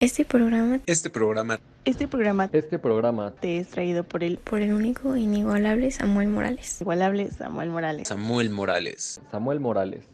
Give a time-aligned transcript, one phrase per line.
[0.00, 4.72] Este programa, Este programa, Este programa Este programa te es traído por el por el
[4.72, 6.80] único e inigualable Samuel Morales.
[6.80, 8.08] igualable Samuel Morales.
[8.08, 9.20] Samuel Morales.
[9.30, 10.04] Samuel Morales.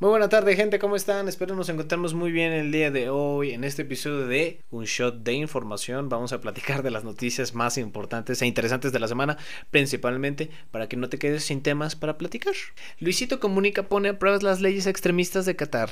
[0.00, 1.28] Muy buena tarde gente, ¿cómo están?
[1.28, 5.16] Espero nos encontremos muy bien el día de hoy en este episodio de Un Shot
[5.16, 6.08] de Información.
[6.08, 9.36] Vamos a platicar de las noticias más importantes e interesantes de la semana,
[9.70, 12.54] principalmente para que no te quedes sin temas para platicar.
[12.98, 15.90] Luisito Comunica pone a pruebas las leyes extremistas de Qatar.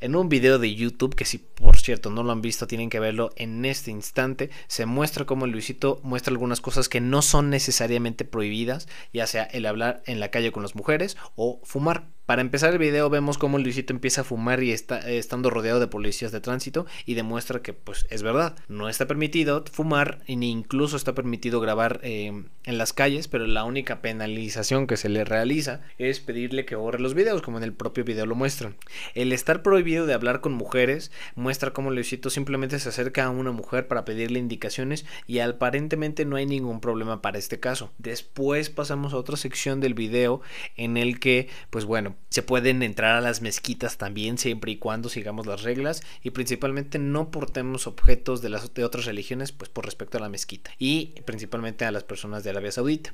[0.00, 3.00] En un video de YouTube, que si por cierto no lo han visto, tienen que
[3.00, 8.26] verlo en este instante, se muestra cómo Luisito muestra algunas cosas que no son necesariamente
[8.26, 12.08] prohibidas, ya sea el hablar en la calle con las mujeres o fumar.
[12.26, 15.80] Para empezar el video vemos cómo Luisito empieza a fumar y está eh, estando rodeado
[15.80, 20.50] de policías de tránsito y demuestra que pues es verdad, no está permitido fumar ni
[20.50, 25.24] incluso está permitido grabar eh, en las calles, pero la única penalización que se le
[25.24, 28.76] realiza es pedirle que borre los videos, como en el propio video lo muestran.
[29.14, 33.52] El estar prohibido de hablar con mujeres muestra cómo Luisito simplemente se acerca a una
[33.52, 37.92] mujer para pedirle indicaciones y aparentemente no hay ningún problema para este caso.
[37.98, 40.40] Después pasamos a otra sección del video
[40.76, 45.08] en el que pues bueno, se pueden entrar a las mezquitas también siempre y cuando
[45.08, 49.84] sigamos las reglas y principalmente no portemos objetos de las de otras religiones pues por
[49.84, 53.12] respecto a la mezquita y principalmente a las personas de Arabia Saudita.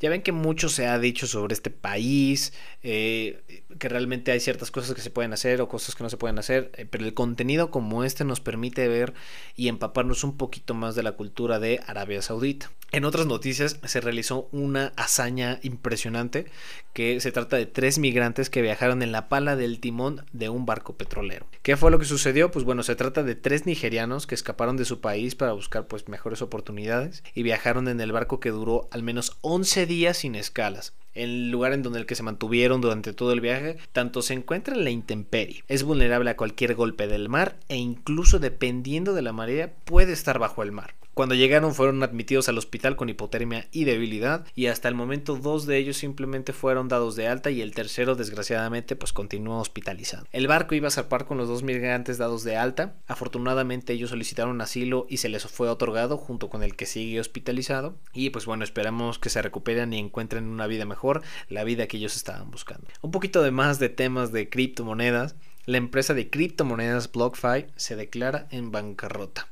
[0.00, 4.70] Ya ven que mucho se ha dicho sobre este país, eh, que realmente hay ciertas
[4.70, 7.14] cosas que se pueden hacer o cosas que no se pueden hacer, eh, pero el
[7.14, 9.14] contenido como este nos permite ver
[9.56, 12.70] y empaparnos un poquito más de la cultura de Arabia Saudita.
[12.90, 16.46] En otras noticias se realizó una hazaña impresionante
[16.94, 20.64] que se trata de tres migrantes que viajaron en la pala del timón de un
[20.64, 21.46] barco petrolero.
[21.62, 22.50] ¿Qué fue lo que sucedió?
[22.50, 26.08] Pues bueno, se trata de tres nigerianos que escaparon de su país para buscar pues
[26.08, 30.92] mejores oportunidades y viajaron en el barco que duró al menos 11 días sin escalas.
[31.14, 34.74] El lugar en donde el que se mantuvieron durante todo el viaje, tanto se encuentra
[34.74, 39.32] en la intemperie, es vulnerable a cualquier golpe del mar e incluso dependiendo de la
[39.32, 40.94] marea puede estar bajo el mar.
[41.18, 45.66] Cuando llegaron fueron admitidos al hospital con hipotermia y debilidad y hasta el momento dos
[45.66, 50.28] de ellos simplemente fueron dados de alta y el tercero desgraciadamente pues continúa hospitalizado.
[50.30, 54.60] El barco iba a zarpar con los dos migrantes dados de alta, afortunadamente ellos solicitaron
[54.60, 58.62] asilo y se les fue otorgado junto con el que sigue hospitalizado y pues bueno
[58.62, 62.86] esperamos que se recuperen y encuentren una vida mejor, la vida que ellos estaban buscando.
[63.02, 65.34] Un poquito de más de temas de criptomonedas,
[65.68, 69.48] la empresa de criptomonedas BlockFi se declara en bancarrota.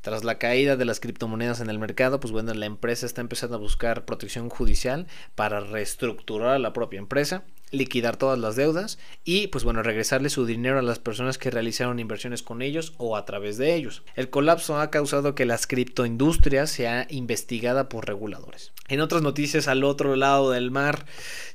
[0.00, 3.54] Tras la caída de las criptomonedas en el mercado, pues bueno, la empresa está empezando
[3.54, 5.06] a buscar protección judicial
[5.36, 10.46] para reestructurar a la propia empresa, liquidar todas las deudas y pues bueno, regresarle su
[10.46, 14.02] dinero a las personas que realizaron inversiones con ellos o a través de ellos.
[14.16, 18.72] El colapso ha causado que las criptoindustrias sea investigada por reguladores.
[18.88, 21.06] En otras noticias al otro lado del mar,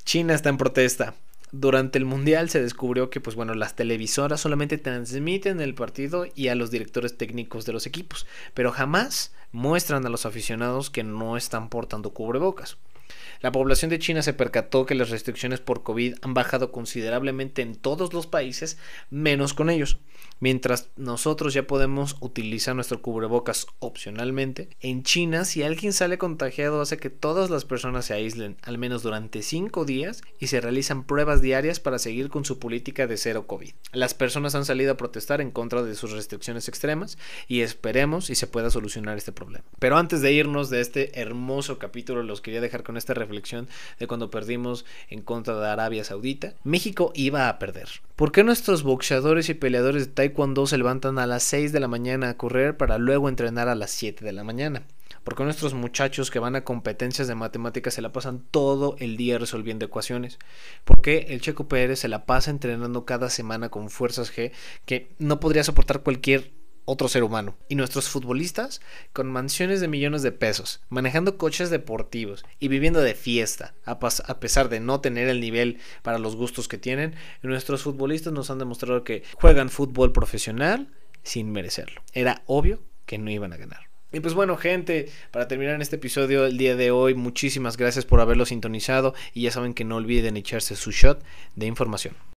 [0.04, 1.14] China está en protesta
[1.52, 6.48] durante el mundial se descubrió que pues bueno las televisoras solamente transmiten el partido y
[6.48, 11.36] a los directores técnicos de los equipos pero jamás muestran a los aficionados que no
[11.36, 12.76] están portando cubrebocas
[13.40, 17.76] la población de China se percató que las restricciones por COVID han bajado considerablemente en
[17.76, 18.78] todos los países,
[19.10, 19.98] menos con ellos.
[20.40, 26.96] Mientras nosotros ya podemos utilizar nuestro cubrebocas opcionalmente, en China si alguien sale contagiado hace
[26.96, 31.42] que todas las personas se aíslen al menos durante 5 días y se realizan pruebas
[31.42, 33.72] diarias para seguir con su política de cero COVID.
[33.92, 37.18] Las personas han salido a protestar en contra de sus restricciones extremas
[37.48, 39.64] y esperemos y se pueda solucionar este problema.
[39.78, 44.06] Pero antes de irnos de este hermoso capítulo los quería dejar con esta reflexión de
[44.06, 46.54] cuando perdimos en contra de Arabia Saudita.
[46.64, 47.88] México iba a perder.
[48.16, 51.88] ¿Por qué nuestros boxeadores y peleadores de Taekwondo se levantan a las 6 de la
[51.88, 54.82] mañana a correr para luego entrenar a las 7 de la mañana?
[55.28, 59.18] ¿Por qué nuestros muchachos que van a competencias de matemáticas se la pasan todo el
[59.18, 60.38] día resolviendo ecuaciones?
[60.84, 64.52] ¿Por qué el Checo Pérez se la pasa entrenando cada semana con fuerzas G
[64.86, 66.57] que no podría soportar cualquier
[66.88, 67.54] otro ser humano.
[67.68, 68.80] Y nuestros futbolistas
[69.12, 73.98] con mansiones de millones de pesos, manejando coches deportivos y viviendo de fiesta, a,
[74.40, 78.58] pesar de no tener el nivel para los gustos que tienen, nuestros futbolistas nos han
[78.58, 80.88] demostrado que juegan fútbol profesional
[81.22, 82.00] sin merecerlo.
[82.14, 83.88] Era obvio que no iban a ganar.
[84.10, 88.06] Y pues bueno, gente, para terminar en este episodio el día de hoy, muchísimas gracias
[88.06, 91.22] por haberlo sintonizado y ya saben que no olviden echarse su shot
[91.54, 92.16] de información.